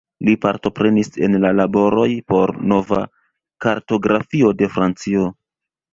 [0.27, 3.03] Li partoprenis en la laboroj por nova
[3.67, 5.29] kartografio de Francio.